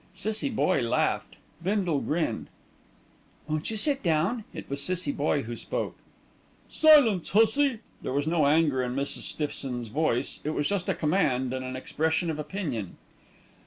[0.15, 2.47] Cissie Boye laughed, Bindle grinned.
[3.47, 5.95] "Won't you sit down?" It was Cissie Boye who spoke.
[6.67, 9.27] "Silence, hussy!" There was no anger in Mrs.
[9.31, 12.97] Stiffson's voice; it was just a command and an expression of opinion.